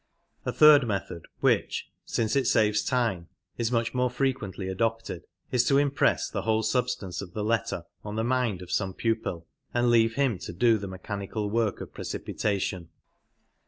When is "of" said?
7.21-7.33, 8.63-8.71, 11.81-11.93